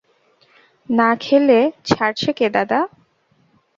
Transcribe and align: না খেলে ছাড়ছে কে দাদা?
না 0.89 1.09
খেলে 1.23 1.59
ছাড়ছে 1.89 2.29
কে 2.33 2.47
দাদা? 2.55 2.79